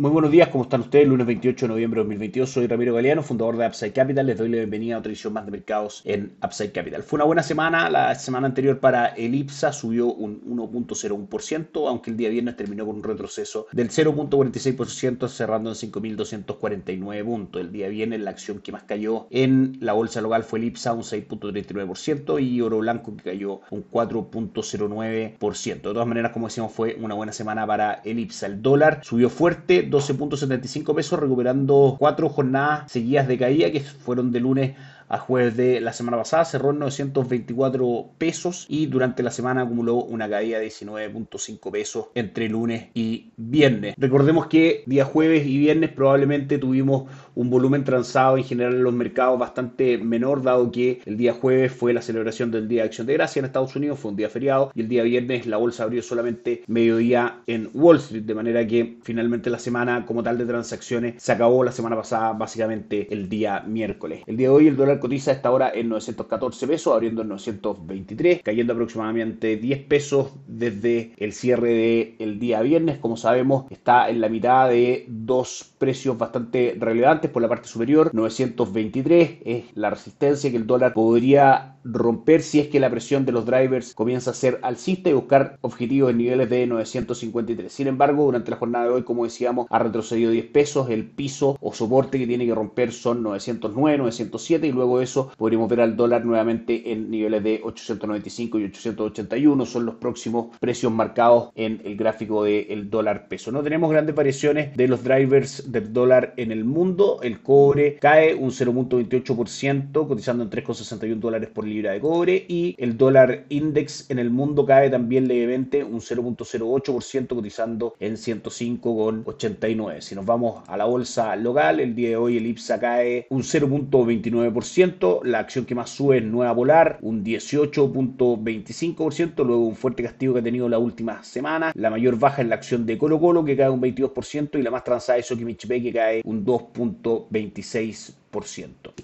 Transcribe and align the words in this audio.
Muy 0.00 0.12
buenos 0.12 0.30
días, 0.30 0.50
¿cómo 0.50 0.62
están 0.62 0.82
ustedes? 0.82 1.08
Lunes 1.08 1.26
28 1.26 1.66
de 1.66 1.68
noviembre 1.70 1.98
de 1.98 2.04
2022, 2.04 2.48
soy 2.48 2.68
Ramiro 2.68 2.94
Galeano, 2.94 3.20
fundador 3.24 3.56
de 3.56 3.66
Upside 3.66 3.92
Capital. 3.92 4.26
Les 4.26 4.38
doy 4.38 4.48
la 4.48 4.58
bienvenida 4.58 4.94
a 4.94 4.98
otra 5.00 5.10
edición 5.10 5.32
más 5.32 5.44
de 5.44 5.50
mercados 5.50 6.02
en 6.04 6.36
Upside 6.40 6.70
Capital. 6.70 7.02
Fue 7.02 7.16
una 7.16 7.24
buena 7.24 7.42
semana, 7.42 7.90
la 7.90 8.14
semana 8.14 8.46
anterior 8.46 8.78
para 8.78 9.06
el 9.06 9.34
IPSA 9.34 9.72
subió 9.72 10.06
un 10.06 10.40
1.01%, 10.56 11.88
aunque 11.88 12.12
el 12.12 12.16
día 12.16 12.28
viernes 12.28 12.54
terminó 12.54 12.86
con 12.86 12.94
un 12.94 13.02
retroceso 13.02 13.66
del 13.72 13.90
0.46%, 13.90 15.26
cerrando 15.26 15.70
en 15.70 15.74
5.249 15.74 17.24
puntos. 17.24 17.60
El 17.60 17.72
día 17.72 17.88
viernes 17.88 18.20
la 18.20 18.30
acción 18.30 18.60
que 18.60 18.70
más 18.70 18.84
cayó 18.84 19.26
en 19.30 19.78
la 19.80 19.94
bolsa 19.94 20.20
local 20.20 20.44
fue 20.44 20.60
el 20.60 20.66
IPSA, 20.66 20.92
un 20.92 21.02
6.39%, 21.02 22.40
y 22.40 22.60
Oro 22.60 22.78
Blanco 22.78 23.16
que 23.16 23.24
cayó 23.24 23.62
un 23.72 23.84
4.09%. 23.90 25.74
De 25.74 25.80
todas 25.80 26.06
maneras, 26.06 26.30
como 26.30 26.46
decíamos, 26.46 26.70
fue 26.70 26.96
una 27.00 27.16
buena 27.16 27.32
semana 27.32 27.66
para 27.66 27.94
el 28.04 28.20
IPSA. 28.20 28.46
El 28.46 28.62
dólar 28.62 29.00
subió 29.02 29.28
fuerte, 29.28 29.87
12.75 29.90 30.94
pesos, 30.94 31.18
recuperando 31.18 31.96
cuatro 31.98 32.28
jornadas 32.28 32.90
seguidas 32.90 33.28
de 33.28 33.38
caída 33.38 33.70
que 33.70 33.80
fueron 33.80 34.32
de 34.32 34.40
lunes 34.40 34.76
a 35.08 35.18
jueves 35.18 35.56
de 35.56 35.80
la 35.80 35.92
semana 35.92 36.16
pasada, 36.16 36.44
cerró 36.44 36.70
en 36.70 36.80
924 36.80 38.10
pesos 38.18 38.66
y 38.68 38.86
durante 38.86 39.22
la 39.22 39.30
semana 39.30 39.62
acumuló 39.62 39.96
una 39.96 40.28
caída 40.28 40.58
de 40.58 40.66
19.5 40.68 41.70
pesos 41.70 42.06
entre 42.14 42.48
lunes 42.48 42.88
y 42.94 43.30
viernes. 43.36 43.94
Recordemos 43.96 44.46
que 44.46 44.82
día 44.86 45.04
jueves 45.04 45.46
y 45.46 45.58
viernes 45.58 45.90
probablemente 45.90 46.58
tuvimos 46.58 47.04
un 47.34 47.50
volumen 47.50 47.84
transado 47.84 48.36
en 48.36 48.44
general 48.44 48.74
en 48.74 48.82
los 48.82 48.92
mercados 48.92 49.38
bastante 49.38 49.98
menor, 49.98 50.42
dado 50.42 50.70
que 50.70 51.00
el 51.06 51.16
día 51.16 51.32
jueves 51.32 51.72
fue 51.72 51.92
la 51.92 52.02
celebración 52.02 52.50
del 52.50 52.68
Día 52.68 52.82
de 52.82 52.88
Acción 52.88 53.06
de 53.06 53.14
Gracia 53.14 53.40
en 53.40 53.46
Estados 53.46 53.76
Unidos, 53.76 53.98
fue 53.98 54.10
un 54.10 54.16
día 54.16 54.28
feriado, 54.28 54.72
y 54.74 54.80
el 54.80 54.88
día 54.88 55.02
viernes 55.02 55.46
la 55.46 55.56
bolsa 55.56 55.84
abrió 55.84 56.02
solamente 56.02 56.62
mediodía 56.66 57.40
en 57.46 57.70
Wall 57.74 57.98
Street, 57.98 58.24
de 58.24 58.34
manera 58.34 58.66
que 58.66 58.98
finalmente 59.02 59.50
la 59.50 59.58
semana 59.58 60.04
como 60.04 60.22
tal 60.22 60.38
de 60.38 60.46
transacciones 60.46 61.22
se 61.22 61.32
acabó 61.32 61.64
la 61.64 61.72
semana 61.72 61.96
pasada, 61.96 62.32
básicamente 62.32 63.06
el 63.10 63.28
día 63.28 63.60
miércoles. 63.60 64.22
El 64.26 64.36
día 64.36 64.48
de 64.48 64.54
hoy 64.54 64.68
el 64.68 64.76
dólar 64.76 64.97
cotiza 65.00 65.30
a 65.30 65.34
esta 65.34 65.50
hora 65.50 65.72
en 65.74 65.88
914 65.88 66.66
pesos, 66.66 66.94
abriendo 66.94 67.22
en 67.22 67.28
923, 67.28 68.42
cayendo 68.42 68.72
aproximadamente 68.72 69.56
10 69.56 69.84
pesos 69.84 70.32
desde 70.46 71.12
el 71.16 71.32
cierre 71.32 72.16
del 72.18 72.38
día 72.38 72.60
viernes. 72.62 72.98
Como 72.98 73.16
sabemos, 73.16 73.70
está 73.70 74.08
en 74.08 74.20
la 74.20 74.28
mitad 74.28 74.68
de 74.68 75.06
dos 75.08 75.74
precios 75.78 76.18
bastante 76.18 76.76
relevantes. 76.78 77.30
Por 77.30 77.42
la 77.42 77.48
parte 77.48 77.68
superior, 77.68 78.10
923 78.12 79.38
es 79.44 79.64
la 79.74 79.90
resistencia 79.90 80.50
que 80.50 80.56
el 80.56 80.66
dólar 80.66 80.92
podría 80.92 81.77
romper 81.90 82.42
si 82.42 82.60
es 82.60 82.68
que 82.68 82.80
la 82.80 82.90
presión 82.90 83.24
de 83.24 83.32
los 83.32 83.46
drivers 83.46 83.94
comienza 83.94 84.30
a 84.30 84.34
ser 84.34 84.58
alcista 84.62 85.08
y 85.08 85.14
buscar 85.14 85.58
objetivos 85.62 86.10
en 86.10 86.18
niveles 86.18 86.50
de 86.50 86.66
953. 86.66 87.72
Sin 87.72 87.86
embargo, 87.86 88.24
durante 88.24 88.50
la 88.50 88.58
jornada 88.58 88.84
de 88.86 88.90
hoy, 88.90 89.02
como 89.02 89.24
decíamos, 89.24 89.66
ha 89.70 89.78
retrocedido 89.78 90.30
10 90.30 90.46
pesos. 90.46 90.90
El 90.90 91.06
piso 91.06 91.56
o 91.60 91.72
soporte 91.72 92.18
que 92.18 92.26
tiene 92.26 92.46
que 92.46 92.54
romper 92.54 92.92
son 92.92 93.22
909, 93.22 93.98
907 93.98 94.66
y 94.66 94.72
luego 94.72 94.98
de 94.98 95.04
eso 95.04 95.30
podríamos 95.36 95.68
ver 95.68 95.80
al 95.80 95.96
dólar 95.96 96.24
nuevamente 96.24 96.92
en 96.92 97.10
niveles 97.10 97.42
de 97.42 97.60
895 97.64 98.58
y 98.58 98.64
881. 98.64 99.66
Son 99.66 99.86
los 99.86 99.94
próximos 99.96 100.56
precios 100.60 100.92
marcados 100.92 101.50
en 101.54 101.80
el 101.84 101.96
gráfico 101.96 102.44
del 102.44 102.90
dólar 102.90 103.28
peso. 103.28 103.50
No 103.50 103.62
tenemos 103.62 103.90
grandes 103.90 104.14
variaciones 104.14 104.76
de 104.76 104.88
los 104.88 105.02
drivers 105.02 105.72
del 105.72 105.92
dólar 105.92 106.34
en 106.36 106.52
el 106.52 106.64
mundo. 106.64 107.20
El 107.22 107.40
cobre 107.40 107.96
cae 108.00 108.34
un 108.34 108.50
0.28%, 108.50 110.06
cotizando 110.06 110.44
en 110.44 110.50
3,61 110.50 111.18
dólares 111.18 111.50
por 111.52 111.66
libra 111.66 111.77
de 111.82 112.00
cobre. 112.00 112.44
Y 112.48 112.74
el 112.78 112.96
dólar 112.96 113.44
index 113.48 114.10
en 114.10 114.18
el 114.18 114.30
mundo 114.30 114.66
cae 114.66 114.90
también 114.90 115.28
levemente 115.28 115.84
un 115.84 116.00
0.08%, 116.00 117.28
cotizando 117.28 117.94
en 118.00 118.14
105,89. 118.14 120.00
Si 120.00 120.14
nos 120.14 120.26
vamos 120.26 120.62
a 120.66 120.76
la 120.76 120.84
bolsa 120.84 121.34
local, 121.36 121.80
el 121.80 121.94
día 121.94 122.10
de 122.10 122.16
hoy 122.16 122.36
el 122.36 122.46
IPSA 122.46 122.80
cae 122.80 123.26
un 123.30 123.42
0.29%. 123.42 125.22
La 125.24 125.38
acción 125.40 125.64
que 125.64 125.74
más 125.74 125.90
sube 125.90 126.18
es 126.18 126.24
Nueva 126.24 126.54
Polar, 126.54 126.98
un 127.02 127.24
18.25%. 127.24 129.44
Luego 129.44 129.66
un 129.66 129.76
fuerte 129.76 130.02
castigo 130.02 130.34
que 130.34 130.40
ha 130.40 130.44
tenido 130.44 130.68
la 130.68 130.78
última 130.78 131.22
semana. 131.22 131.72
La 131.74 131.90
mayor 131.90 132.18
baja 132.18 132.42
en 132.42 132.48
la 132.48 132.56
acción 132.56 132.86
de 132.86 132.98
Colo 132.98 133.20
Colo, 133.20 133.44
que 133.44 133.56
cae 133.56 133.70
un 133.70 133.80
22%. 133.80 134.58
Y 134.58 134.62
la 134.62 134.70
más 134.70 134.84
transada 134.84 135.18
es 135.18 135.26
Sokimichi 135.26 135.68
que 135.68 135.92
cae 135.92 136.22
un 136.24 136.44
2.26%. 136.44 138.18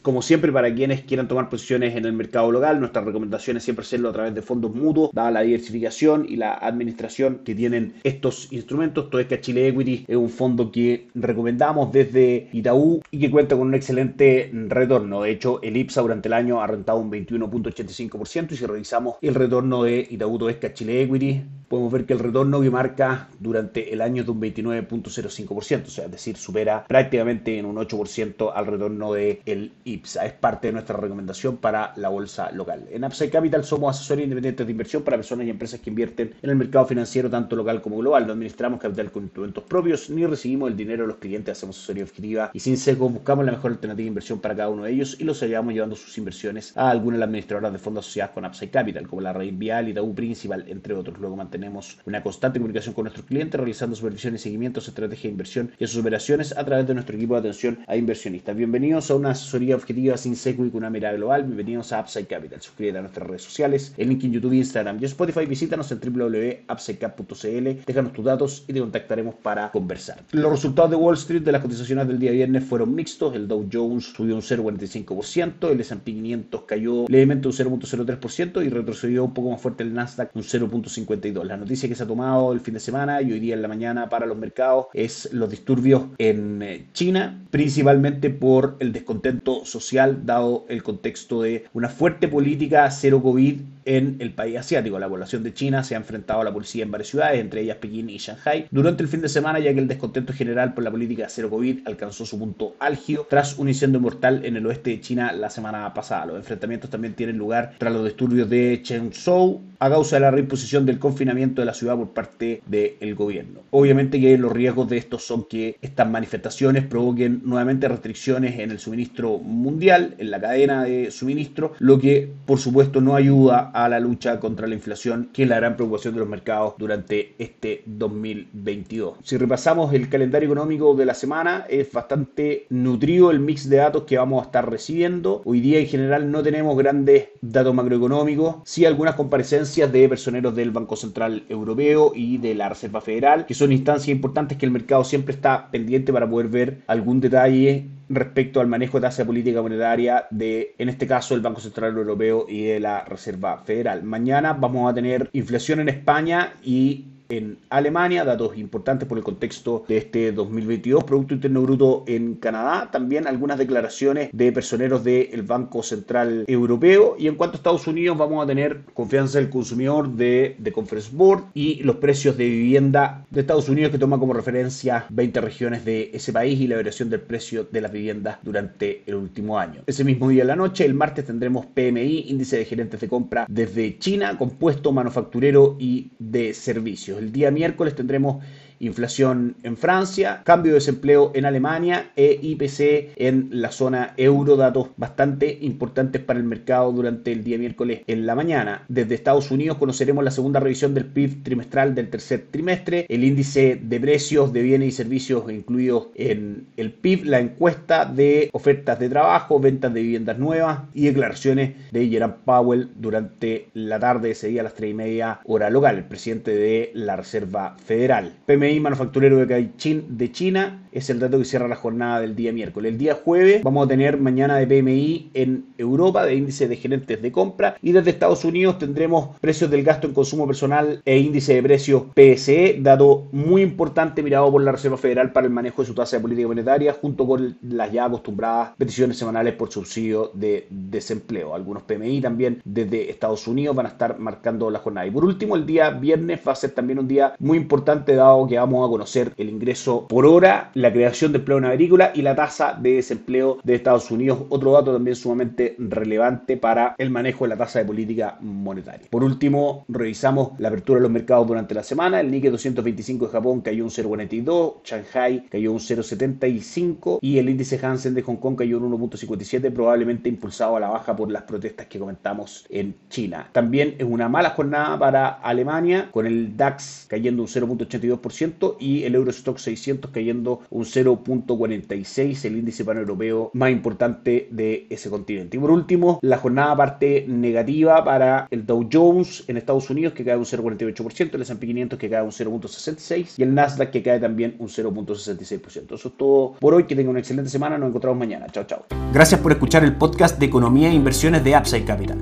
Como 0.02 0.22
siempre, 0.22 0.52
para 0.52 0.74
quienes 0.74 1.02
quieran 1.02 1.28
tomar 1.28 1.48
posiciones 1.48 1.96
en 1.96 2.04
el 2.04 2.12
mercado 2.12 2.52
local, 2.52 2.78
nuestra 2.78 3.02
recomendación 3.02 3.56
es 3.56 3.62
siempre 3.62 3.84
hacerlo 3.84 4.10
a 4.10 4.12
través 4.12 4.34
de 4.34 4.42
fondos 4.42 4.74
mutuos, 4.74 5.10
dada 5.12 5.30
la 5.30 5.40
diversificación 5.40 6.26
y 6.28 6.36
la 6.36 6.54
administración 6.54 7.40
que 7.44 7.54
tienen 7.54 7.94
estos 8.04 8.52
instrumentos. 8.52 9.10
Toesca 9.10 9.40
Chile 9.40 9.68
Equity 9.68 10.04
es 10.06 10.16
un 10.16 10.30
fondo 10.30 10.70
que 10.70 11.08
recomendamos 11.14 11.92
desde 11.92 12.48
Itaú 12.52 13.02
y 13.10 13.18
que 13.18 13.30
cuenta 13.30 13.56
con 13.56 13.68
un 13.68 13.74
excelente 13.74 14.50
retorno. 14.68 15.22
De 15.22 15.30
hecho, 15.30 15.60
el 15.62 15.76
IPSA 15.76 16.02
durante 16.02 16.28
el 16.28 16.34
año 16.34 16.60
ha 16.60 16.66
rentado 16.66 16.98
un 16.98 17.10
21.85% 17.10 18.52
y 18.52 18.56
si 18.56 18.66
revisamos 18.66 19.16
el 19.22 19.34
retorno 19.34 19.84
de 19.84 20.06
Itaú 20.10 20.38
Toesca 20.38 20.74
Chile 20.74 21.02
Equity, 21.02 21.42
podemos 21.68 21.92
ver 21.92 22.06
que 22.06 22.12
el 22.12 22.18
retorno 22.18 22.60
que 22.60 22.70
marca 22.70 23.28
durante 23.38 23.92
el 23.92 24.00
año 24.00 24.20
es 24.20 24.26
de 24.26 24.32
un 24.32 24.40
29.05%, 24.40 25.86
o 25.86 25.90
sea, 25.90 26.04
es 26.06 26.10
decir, 26.10 26.36
supera 26.36 26.84
prácticamente 26.86 27.58
en 27.58 27.66
un 27.66 27.76
8% 27.76 28.52
al 28.54 28.66
retorno 28.66 29.12
de 29.12 29.40
el 29.46 29.72
IPSA. 29.84 30.26
Es 30.26 30.32
parte 30.32 30.68
de 30.68 30.72
nuestra 30.72 30.96
recomendación 30.96 31.56
para 31.56 31.92
la 31.96 32.08
bolsa 32.08 32.50
local. 32.52 32.86
En 32.90 33.04
Upside 33.04 33.30
Capital 33.30 33.64
somos 33.64 33.96
asesores 33.96 34.24
independientes 34.24 34.66
de 34.66 34.70
inversión 34.70 35.02
para 35.02 35.16
personas 35.16 35.46
y 35.46 35.50
empresas 35.50 35.80
que 35.80 35.90
invierten 35.90 36.34
en 36.42 36.50
el 36.50 36.56
mercado 36.56 36.86
financiero 36.86 37.30
tanto 37.30 37.56
local 37.56 37.80
como 37.82 37.98
global. 37.98 38.26
No 38.26 38.32
administramos 38.32 38.80
capital 38.80 39.10
con 39.10 39.24
instrumentos 39.24 39.64
propios 39.64 40.10
ni 40.10 40.26
recibimos 40.26 40.70
el 40.70 40.76
dinero 40.76 41.02
de 41.02 41.08
los 41.08 41.16
clientes, 41.16 41.56
hacemos 41.56 41.76
asesoría 41.76 42.04
objetiva 42.04 42.50
y 42.52 42.60
sin 42.60 42.76
sesgo 42.76 43.08
buscamos 43.08 43.44
la 43.44 43.52
mejor 43.52 43.72
alternativa 43.72 44.04
de 44.04 44.08
inversión 44.08 44.40
para 44.40 44.54
cada 44.54 44.68
uno 44.68 44.84
de 44.84 44.92
ellos 44.92 45.16
y 45.18 45.24
los 45.24 45.42
ayudamos 45.42 45.74
llevando 45.74 45.96
sus 45.96 46.16
inversiones 46.18 46.76
a 46.76 46.90
algunas 46.90 47.16
de 47.16 47.20
las 47.20 47.28
administradoras 47.28 47.72
de 47.72 47.78
fondos 47.78 48.04
asociadas 48.04 48.32
con 48.32 48.44
Upside 48.44 48.70
Capital, 48.70 49.08
como 49.08 49.22
la 49.22 49.32
Red 49.32 49.54
Vial, 49.54 49.88
Itaú 49.88 50.14
Principal, 50.14 50.64
entre 50.68 50.94
otros. 50.94 51.18
Luego 51.18 51.36
mantenemos 51.54 51.98
una 52.04 52.22
constante 52.22 52.58
comunicación 52.58 52.94
con 52.94 53.04
nuestros 53.04 53.26
clientes, 53.26 53.58
realizando 53.58 53.94
supervisión 53.94 54.34
y 54.34 54.38
seguimientos, 54.38 54.88
estrategia 54.88 55.28
de 55.28 55.32
inversión 55.32 55.70
y 55.78 55.86
sus 55.86 56.00
operaciones 56.00 56.56
a 56.56 56.64
través 56.64 56.86
de 56.88 56.94
nuestro 56.94 57.14
equipo 57.14 57.34
de 57.34 57.40
atención 57.40 57.78
a 57.86 57.96
inversionistas. 57.96 58.56
Bienvenidos 58.56 59.10
a 59.10 59.14
una 59.14 59.30
asesoría 59.30 59.76
objetiva 59.76 60.16
sin 60.16 60.34
seco 60.34 60.66
y 60.66 60.70
con 60.70 60.78
una 60.78 60.90
mirada 60.90 61.16
global. 61.16 61.44
Bienvenidos 61.44 61.92
a 61.92 62.00
Upside 62.00 62.26
Capital. 62.26 62.60
Suscríbete 62.60 62.98
a 62.98 63.02
nuestras 63.02 63.28
redes 63.28 63.42
sociales, 63.42 63.94
el 63.96 64.08
link 64.08 64.24
en 64.24 64.32
YouTube, 64.32 64.54
Instagram 64.54 64.98
y 65.00 65.04
Spotify. 65.04 65.46
Visítanos 65.46 65.92
en 65.92 66.00
www.upsidecap.cl, 66.00 67.84
déjanos 67.86 68.12
tus 68.12 68.24
datos 68.24 68.64
y 68.66 68.72
te 68.72 68.80
contactaremos 68.80 69.36
para 69.36 69.70
conversar. 69.70 70.24
Los 70.32 70.50
resultados 70.50 70.90
de 70.90 70.96
Wall 70.96 71.14
Street 71.14 71.42
de 71.42 71.52
las 71.52 71.62
cotizaciones 71.62 72.08
del 72.08 72.18
día 72.18 72.32
viernes 72.32 72.64
fueron 72.64 72.94
mixtos. 72.94 73.34
El 73.36 73.46
Dow 73.46 73.68
Jones 73.72 74.06
subió 74.06 74.34
un 74.34 74.42
0,45%, 74.42 75.70
el 75.70 75.80
S&P 75.80 76.14
500 76.14 76.62
cayó 76.62 77.04
levemente 77.08 77.46
un 77.46 77.54
0,03% 77.54 78.64
y 78.64 78.68
retrocedió 78.68 79.24
un 79.24 79.34
poco 79.34 79.50
más 79.50 79.60
fuerte 79.60 79.84
el 79.84 79.94
Nasdaq 79.94 80.34
un 80.34 80.42
0,52%. 80.42 81.43
La 81.44 81.58
noticia 81.58 81.88
que 81.88 81.94
se 81.94 82.02
ha 82.02 82.06
tomado 82.06 82.52
el 82.52 82.60
fin 82.60 82.74
de 82.74 82.80
semana 82.80 83.20
y 83.20 83.30
hoy 83.30 83.38
día 83.38 83.54
en 83.54 83.60
la 83.60 83.68
mañana 83.68 84.08
para 84.08 84.24
los 84.24 84.38
mercados 84.38 84.86
es 84.94 85.30
los 85.32 85.50
disturbios 85.50 86.04
en 86.16 86.62
eh, 86.62 86.86
China, 86.94 87.44
principalmente 87.50 88.30
por 88.30 88.76
el 88.78 88.92
descontento 88.92 89.66
social 89.66 90.24
dado 90.24 90.64
el 90.68 90.82
contexto 90.82 91.42
de 91.42 91.66
una 91.74 91.90
fuerte 91.90 92.28
política 92.28 92.90
cero 92.90 93.20
COVID 93.22 93.60
en 93.84 94.16
el 94.18 94.32
país 94.32 94.56
asiático. 94.56 94.98
La 94.98 95.08
población 95.08 95.42
de 95.42 95.54
China 95.54 95.84
se 95.84 95.94
ha 95.94 95.98
enfrentado 95.98 96.40
a 96.40 96.44
la 96.44 96.52
policía 96.52 96.84
en 96.84 96.90
varias 96.90 97.08
ciudades, 97.08 97.40
entre 97.40 97.62
ellas 97.62 97.76
Pekín 97.78 98.10
y 98.10 98.18
Shanghai, 98.18 98.66
durante 98.70 99.02
el 99.02 99.08
fin 99.08 99.20
de 99.20 99.28
semana, 99.28 99.58
ya 99.58 99.72
que 99.72 99.80
el 99.80 99.88
descontento 99.88 100.32
general 100.32 100.74
por 100.74 100.84
la 100.84 100.90
política 100.90 101.26
cero 101.28 101.50
COVID 101.50 101.80
alcanzó 101.86 102.26
su 102.26 102.38
punto 102.38 102.76
álgido 102.78 103.26
tras 103.28 103.58
un 103.58 103.68
incendio 103.68 104.00
mortal 104.00 104.44
en 104.44 104.56
el 104.56 104.66
oeste 104.66 104.90
de 104.90 105.00
China 105.00 105.32
la 105.32 105.50
semana 105.50 105.92
pasada. 105.94 106.26
Los 106.26 106.36
enfrentamientos 106.36 106.90
también 106.90 107.14
tienen 107.14 107.38
lugar 107.38 107.74
tras 107.78 107.92
los 107.92 108.04
disturbios 108.04 108.48
de 108.48 108.80
Chengzhou 108.82 109.62
a 109.78 109.90
causa 109.90 110.16
de 110.16 110.20
la 110.20 110.30
reimposición 110.30 110.86
del 110.86 110.98
confinamiento 110.98 111.60
de 111.60 111.66
la 111.66 111.74
ciudad 111.74 111.96
por 111.96 112.10
parte 112.10 112.62
del 112.66 113.14
gobierno. 113.14 113.60
Obviamente 113.70 114.20
que 114.20 114.38
los 114.38 114.52
riesgos 114.52 114.88
de 114.88 114.96
estos 114.96 115.24
son 115.24 115.44
que 115.44 115.76
estas 115.82 116.08
manifestaciones 116.08 116.84
provoquen 116.84 117.42
nuevamente 117.44 117.88
restricciones 117.88 118.58
en 118.58 118.70
el 118.70 118.78
suministro 118.78 119.38
mundial, 119.38 120.14
en 120.18 120.30
la 120.30 120.40
cadena 120.40 120.84
de 120.84 121.10
suministro, 121.10 121.72
lo 121.78 121.98
que 121.98 122.30
por 122.46 122.58
supuesto 122.58 123.00
no 123.00 123.14
ayuda 123.14 123.70
a 123.74 123.88
la 123.88 123.98
lucha 123.98 124.38
contra 124.38 124.68
la 124.68 124.74
inflación, 124.74 125.30
que 125.32 125.42
es 125.42 125.48
la 125.48 125.56
gran 125.56 125.74
preocupación 125.74 126.14
de 126.14 126.20
los 126.20 126.28
mercados 126.28 126.74
durante 126.78 127.34
este 127.38 127.82
2022. 127.86 129.18
Si 129.24 129.36
repasamos 129.36 129.92
el 129.92 130.08
calendario 130.08 130.46
económico 130.46 130.94
de 130.94 131.04
la 131.04 131.12
semana, 131.12 131.66
es 131.68 131.90
bastante 131.90 132.66
nutrido 132.70 133.32
el 133.32 133.40
mix 133.40 133.68
de 133.68 133.78
datos 133.78 134.04
que 134.04 134.16
vamos 134.16 134.42
a 134.42 134.46
estar 134.46 134.70
recibiendo. 134.70 135.42
Hoy 135.44 135.60
día 135.60 135.80
en 135.80 135.88
general 135.88 136.30
no 136.30 136.42
tenemos 136.44 136.78
grandes 136.78 137.30
datos 137.40 137.74
macroeconómicos, 137.74 138.56
sí 138.64 138.86
algunas 138.86 139.16
comparecencias 139.16 139.90
de 139.90 140.08
personeros 140.08 140.54
del 140.54 140.70
Banco 140.70 140.94
Central 140.94 141.42
Europeo 141.48 142.12
y 142.14 142.38
de 142.38 142.54
la 142.54 142.68
Reserva 142.68 143.00
Federal, 143.00 143.44
que 143.44 143.54
son 143.54 143.72
instancias 143.72 144.08
importantes 144.08 144.56
que 144.56 144.66
el 144.66 144.72
mercado 144.72 145.02
siempre 145.02 145.34
está 145.34 145.68
pendiente 145.72 146.12
para 146.12 146.30
poder 146.30 146.46
ver 146.46 146.82
algún 146.86 147.20
detalle 147.20 147.88
respecto 148.08 148.60
al 148.60 148.66
manejo 148.66 148.98
de 148.98 149.02
tasa 149.02 149.24
política 149.24 149.62
monetaria 149.62 150.26
de, 150.30 150.74
en 150.78 150.88
este 150.88 151.06
caso, 151.06 151.34
el 151.34 151.40
Banco 151.40 151.60
Central 151.60 151.96
Europeo 151.96 152.46
y 152.48 152.64
de 152.64 152.80
la 152.80 153.04
Reserva 153.04 153.58
Federal. 153.58 154.02
Mañana 154.02 154.52
vamos 154.52 154.90
a 154.90 154.94
tener 154.94 155.30
inflación 155.32 155.80
en 155.80 155.88
España 155.88 156.54
y 156.62 157.06
en 157.36 157.58
Alemania, 157.70 158.24
datos 158.24 158.56
importantes 158.56 159.08
por 159.08 159.18
el 159.18 159.24
contexto 159.24 159.84
de 159.88 159.98
este 159.98 160.32
2022, 160.32 161.04
Producto 161.04 161.34
Interno 161.34 161.62
Bruto 161.62 162.04
en 162.06 162.34
Canadá, 162.34 162.90
también 162.90 163.26
algunas 163.26 163.58
declaraciones 163.58 164.30
de 164.32 164.52
personeros 164.52 165.04
del 165.04 165.42
Banco 165.42 165.82
Central 165.82 166.44
Europeo 166.46 167.16
y 167.18 167.28
en 167.28 167.34
cuanto 167.34 167.56
a 167.56 167.58
Estados 167.58 167.86
Unidos 167.86 168.16
vamos 168.16 168.42
a 168.42 168.46
tener 168.46 168.80
confianza 168.94 169.38
del 169.38 169.50
consumidor 169.50 170.10
de, 170.10 170.56
de 170.58 170.72
Conference 170.72 171.10
Board 171.12 171.44
y 171.54 171.82
los 171.82 171.96
precios 171.96 172.36
de 172.36 172.48
vivienda 172.48 173.24
de 173.30 173.40
Estados 173.40 173.68
Unidos 173.68 173.92
que 173.92 173.98
toma 173.98 174.18
como 174.18 174.32
referencia 174.32 175.06
20 175.10 175.40
regiones 175.40 175.84
de 175.84 176.10
ese 176.12 176.32
país 176.32 176.60
y 176.60 176.66
la 176.66 176.76
variación 176.76 177.10
del 177.10 177.20
precio 177.20 177.64
de 177.70 177.80
las 177.80 177.92
viviendas 177.92 178.38
durante 178.42 179.02
el 179.06 179.14
último 179.16 179.58
año. 179.58 179.82
Ese 179.86 180.04
mismo 180.04 180.28
día 180.28 180.42
en 180.42 180.48
la 180.48 180.56
noche, 180.56 180.84
el 180.84 180.94
martes 180.94 181.26
tendremos 181.26 181.66
PMI, 181.66 182.26
índice 182.28 182.58
de 182.58 182.64
gerentes 182.64 183.00
de 183.00 183.08
compra 183.08 183.46
desde 183.48 183.98
China, 183.98 184.36
compuesto 184.38 184.92
manufacturero 184.92 185.76
y 185.78 186.10
de 186.18 186.54
servicios. 186.54 187.18
El 187.24 187.32
día 187.32 187.50
miércoles 187.50 187.94
tendremos 187.94 188.44
inflación 188.80 189.56
en 189.62 189.76
Francia, 189.76 190.42
cambio 190.44 190.72
de 190.72 190.78
desempleo 190.78 191.32
en 191.34 191.44
Alemania 191.44 192.10
e 192.16 192.38
IPC 192.40 193.14
en 193.16 193.48
la 193.50 193.70
zona 193.70 194.14
euro, 194.16 194.56
datos 194.56 194.88
bastante 194.96 195.58
importantes 195.60 196.22
para 196.22 196.38
el 196.38 196.44
mercado 196.44 196.92
durante 196.92 197.32
el 197.32 197.44
día 197.44 197.58
miércoles 197.58 198.02
en 198.06 198.26
la 198.26 198.34
mañana. 198.34 198.84
Desde 198.88 199.14
Estados 199.14 199.50
Unidos 199.50 199.78
conoceremos 199.78 200.24
la 200.24 200.30
segunda 200.30 200.60
revisión 200.60 200.94
del 200.94 201.06
PIB 201.06 201.42
trimestral 201.42 201.94
del 201.94 202.10
tercer 202.10 202.46
trimestre, 202.50 203.06
el 203.08 203.24
índice 203.24 203.78
de 203.82 204.00
precios 204.00 204.52
de 204.52 204.62
bienes 204.62 204.88
y 204.88 204.92
servicios 204.92 205.50
incluidos 205.50 206.08
en 206.14 206.66
el 206.76 206.92
PIB, 206.92 207.24
la 207.24 207.40
encuesta 207.40 208.04
de 208.04 208.50
ofertas 208.52 208.98
de 208.98 209.08
trabajo, 209.08 209.60
ventas 209.60 209.92
de 209.92 210.02
viviendas 210.02 210.38
nuevas 210.38 210.80
y 210.94 211.06
declaraciones 211.06 211.74
de 211.90 212.08
Jerome 212.08 212.34
Powell 212.44 212.90
durante 212.96 213.68
la 213.74 213.98
tarde 213.98 214.32
ese 214.32 214.48
día 214.48 214.60
a 214.60 214.64
las 214.64 214.74
3 214.74 214.90
y 214.90 214.94
media 214.94 215.40
hora 215.44 215.70
local, 215.70 215.96
el 215.96 216.04
presidente 216.04 216.54
de 216.54 216.90
la 216.94 217.16
Reserva 217.16 217.76
Federal. 217.84 218.32
PMI 218.64 218.80
manufacturero 218.80 219.44
de 219.44 220.32
China 220.32 220.84
es 220.94 221.10
el 221.10 221.18
dato 221.18 221.38
que 221.38 221.44
cierra 221.44 221.66
la 221.66 221.74
jornada 221.74 222.20
del 222.20 222.36
día 222.36 222.52
miércoles. 222.52 222.92
El 222.92 222.98
día 222.98 223.14
jueves 223.22 223.62
vamos 223.64 223.84
a 223.84 223.88
tener 223.88 224.16
mañana 224.16 224.56
de 224.56 224.66
PMI 224.66 225.30
en 225.34 225.66
Europa, 225.76 226.24
de 226.24 226.36
índice 226.36 226.68
de 226.68 226.76
gerentes 226.76 227.20
de 227.20 227.32
compra, 227.32 227.76
y 227.82 227.90
desde 227.90 228.10
Estados 228.10 228.44
Unidos 228.44 228.78
tendremos 228.78 229.36
precios 229.40 229.70
del 229.70 229.82
gasto 229.82 230.06
en 230.06 230.14
consumo 230.14 230.46
personal 230.46 231.02
e 231.04 231.18
índice 231.18 231.54
de 231.54 231.62
precios 231.64 232.04
PSE, 232.14 232.78
dato 232.80 233.26
muy 233.32 233.62
importante 233.62 234.22
mirado 234.22 234.50
por 234.52 234.62
la 234.62 234.70
Reserva 234.70 234.96
Federal 234.96 235.32
para 235.32 235.48
el 235.48 235.52
manejo 235.52 235.82
de 235.82 235.88
su 235.88 235.94
tasa 235.94 236.16
de 236.16 236.22
política 236.22 236.46
monetaria, 236.46 236.92
junto 236.92 237.26
con 237.26 237.56
las 237.62 237.90
ya 237.90 238.04
acostumbradas 238.04 238.70
peticiones 238.78 239.18
semanales 239.18 239.54
por 239.54 239.72
subsidio 239.72 240.30
de 240.32 240.68
desempleo. 240.70 241.56
Algunos 241.56 241.82
PMI 241.82 242.20
también 242.20 242.62
desde 242.64 243.10
Estados 243.10 243.48
Unidos 243.48 243.74
van 243.74 243.86
a 243.86 243.90
estar 243.90 244.20
marcando 244.20 244.70
la 244.70 244.78
jornada. 244.78 245.08
Y 245.08 245.10
por 245.10 245.24
último, 245.24 245.56
el 245.56 245.66
día 245.66 245.90
viernes 245.90 246.40
va 246.46 246.52
a 246.52 246.56
ser 246.56 246.70
también 246.70 247.00
un 247.00 247.08
día 247.08 247.34
muy 247.40 247.58
importante, 247.58 248.14
dado 248.14 248.46
que 248.46 248.53
vamos 248.56 248.86
a 248.86 248.90
conocer 248.90 249.32
el 249.36 249.48
ingreso 249.48 250.06
por 250.08 250.26
hora, 250.26 250.70
la 250.74 250.92
creación 250.92 251.32
de 251.32 251.38
empleo 251.38 251.58
en 251.58 251.64
agrícola 251.64 252.12
y 252.14 252.22
la 252.22 252.34
tasa 252.34 252.78
de 252.80 252.94
desempleo 252.94 253.58
de 253.62 253.74
Estados 253.74 254.10
Unidos. 254.10 254.40
Otro 254.48 254.72
dato 254.72 254.92
también 254.92 255.16
sumamente 255.16 255.76
relevante 255.78 256.56
para 256.56 256.94
el 256.98 257.10
manejo 257.10 257.44
de 257.44 257.50
la 257.50 257.56
tasa 257.56 257.78
de 257.78 257.84
política 257.84 258.38
monetaria. 258.40 259.08
Por 259.10 259.24
último, 259.24 259.84
revisamos 259.88 260.58
la 260.58 260.68
apertura 260.68 260.98
de 260.98 261.02
los 261.02 261.10
mercados 261.10 261.46
durante 261.46 261.74
la 261.74 261.82
semana. 261.82 262.20
El 262.20 262.30
Nikkei 262.30 262.50
225 262.50 263.26
de 263.26 263.32
Japón 263.32 263.60
cayó 263.60 263.84
un 263.84 263.90
0,42, 263.90 264.82
Shanghai 264.84 265.46
cayó 265.50 265.72
un 265.72 265.78
0,75 265.78 267.18
y 267.20 267.38
el 267.38 267.48
índice 267.48 267.78
Hansen 267.84 268.14
de 268.14 268.22
Hong 268.22 268.36
Kong 268.36 268.56
cayó 268.56 268.78
un 268.78 268.92
1,57, 268.92 269.72
probablemente 269.72 270.28
impulsado 270.28 270.76
a 270.76 270.80
la 270.80 270.88
baja 270.88 271.14
por 271.16 271.30
las 271.30 271.42
protestas 271.42 271.86
que 271.86 271.98
comentamos 271.98 272.66
en 272.68 272.94
China. 273.08 273.48
También 273.52 273.94
es 273.98 274.04
una 274.04 274.28
mala 274.28 274.50
jornada 274.50 274.98
para 274.98 275.28
Alemania, 275.28 276.08
con 276.10 276.26
el 276.26 276.56
DAX 276.56 277.06
cayendo 277.08 277.42
un 277.42 277.48
0,82% 277.48 278.43
y 278.78 279.04
el 279.04 279.14
Eurostock 279.14 279.58
600 279.58 280.10
cayendo 280.10 280.60
un 280.70 280.84
0.46, 280.84 282.44
el 282.44 282.58
índice 282.58 282.84
paneuropeo 282.84 283.50
más 283.54 283.70
importante 283.70 284.48
de 284.50 284.86
ese 284.90 285.10
continente. 285.10 285.56
Y 285.56 285.60
por 285.60 285.70
último, 285.70 286.18
la 286.22 286.38
jornada 286.38 286.76
parte 286.76 287.24
negativa 287.28 288.04
para 288.04 288.46
el 288.50 288.66
Dow 288.66 288.88
Jones 288.92 289.44
en 289.48 289.56
Estados 289.56 289.88
Unidos 289.90 290.14
que 290.14 290.24
cae 290.24 290.36
un 290.36 290.44
0.48%, 290.44 291.34
el 291.34 291.42
S&P 291.42 291.66
500 291.66 291.98
que 291.98 292.10
cae 292.10 292.22
un 292.22 292.30
0.66 292.30 293.34
y 293.36 293.42
el 293.42 293.54
Nasdaq 293.54 293.90
que 293.90 294.02
cae 294.02 294.20
también 294.20 294.56
un 294.58 294.68
0.66%. 294.68 295.94
Eso 295.94 296.08
es 296.08 296.16
todo 296.16 296.54
por 296.60 296.74
hoy, 296.74 296.84
que 296.84 296.94
tengan 296.94 297.10
una 297.10 297.20
excelente 297.20 297.50
semana, 297.50 297.78
nos 297.78 297.88
encontramos 297.88 298.18
mañana. 298.18 298.46
Chao, 298.50 298.64
chao. 298.64 298.86
Gracias 299.12 299.40
por 299.40 299.52
escuchar 299.52 299.84
el 299.84 299.96
podcast 299.96 300.38
de 300.38 300.46
Economía 300.46 300.88
e 300.88 300.94
Inversiones 300.94 301.44
de 301.44 301.56
Upside 301.56 301.84
Capital. 301.84 302.18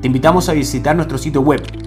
Te 0.00 0.06
invitamos 0.06 0.48
a 0.48 0.52
visitar 0.52 0.94
nuestro 0.94 1.18
sitio 1.18 1.40
web 1.40 1.62